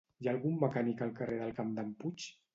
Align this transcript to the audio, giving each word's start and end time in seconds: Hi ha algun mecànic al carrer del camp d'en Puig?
Hi 0.21 0.27
ha 0.27 0.31
algun 0.35 0.55
mecànic 0.63 1.03
al 1.07 1.13
carrer 1.21 1.39
del 1.43 1.55
camp 1.61 1.71
d'en 1.79 1.95
Puig? 2.03 2.29